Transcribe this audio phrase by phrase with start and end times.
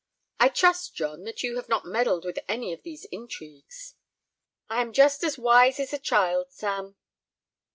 [0.39, 3.93] I trust, John, that you have not meddled with any of these intrigues."
[4.67, 6.95] "I am just as wise as a child, Sam."